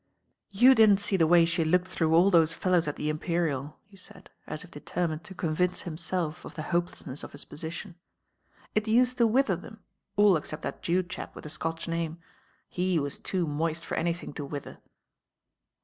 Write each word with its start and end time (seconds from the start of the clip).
"You 0.49 0.73
didn't 0.73 0.97
see 0.97 1.15
the 1.15 1.27
way 1.27 1.45
she 1.45 1.63
looked 1.63 1.87
through 1.87 2.15
aU 2.17 2.31
those 2.31 2.55
fellows 2.55 2.87
at 2.87 2.95
the 2.95 3.07
Imperial." 3.07 3.77
he 3.85 3.95
said, 3.95 4.31
as 4.47 4.63
if 4.63 4.71
deter 4.71 5.07
mined 5.07 5.23
to 5.25 5.35
convmce 5.35 5.83
himself 5.83 6.43
of 6.43 6.55
the 6.55 6.63
hopelessness 6.73 7.23
of 7.23 7.33
hi. 7.33 7.37
position. 7.47 7.93
''It 8.75 8.87
used 8.87 9.19
to 9.19 9.27
wither 9.27 9.55
them, 9.55 9.81
all 10.15 10.35
except 10.37 10.63
that 10.63 10.81
Jew 10.81 11.03
chap 11.03 11.35
with 11.35 11.43
the 11.43 11.51
Scotch 11.51 11.87
name. 11.87 12.17
He 12.67 12.97
was 12.99 13.19
too 13.19 13.45
moist 13.45 13.85
for 13.85 13.93
anything 13.95 14.33
to 14.33 14.43
wither.' 14.43 14.79